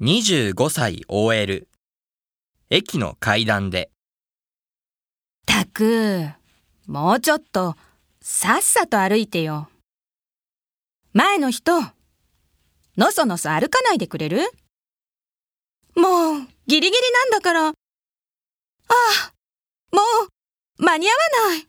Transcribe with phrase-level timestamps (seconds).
[0.00, 1.68] 25歳 OL
[2.68, 3.92] 駅の階段で
[5.46, 6.26] たく、
[6.88, 7.76] もうちょっと、
[8.20, 9.68] さっさと歩いてよ。
[11.12, 11.80] 前の人、
[12.96, 14.40] のそのそ歩かないでくれる？
[15.94, 17.68] もう、ギリギリなんだから。
[17.68, 19.32] ああ、
[19.92, 20.00] も
[20.78, 21.68] う、間に合わない。